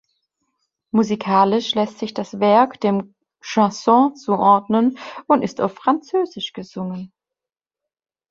Musikalisch 0.89 1.75
lässt 1.75 1.99
sich 1.99 2.11
das 2.15 2.39
Werk 2.39 2.79
dem 2.81 3.13
Chanson 3.39 4.15
zuordnen 4.15 4.97
und 5.27 5.43
ist 5.43 5.61
auf 5.61 5.75
Französisch 5.75 6.53
gesungen. 6.53 7.13